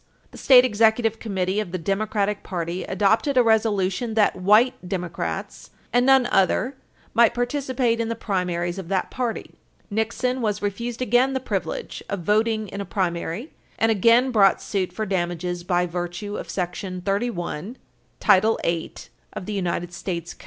[0.31, 6.07] The State Executive Committee of the Democratic party adopted a resolution that white Democrats and
[6.07, 6.75] none other
[7.13, 9.51] might participate in the primaries of that party.
[9.91, 14.91] Nixon was refused again the privilege of voting in a primary, and again brought suit
[14.91, 16.47] for damages by virtue of§
[17.05, 17.77] 31,
[18.19, 19.09] Title 8
[19.45, 20.35] U.S.